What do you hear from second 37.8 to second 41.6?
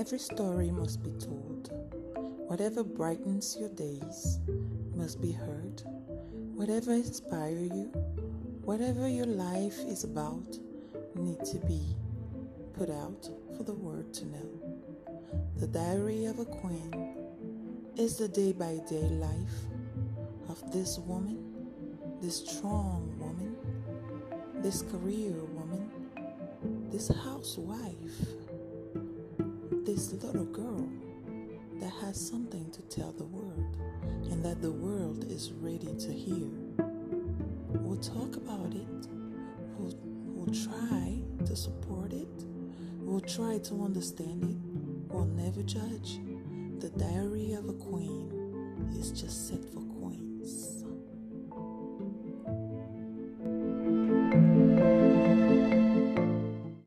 We'll talk about it. We'll, we'll try to